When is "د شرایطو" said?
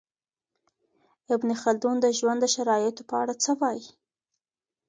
2.41-3.03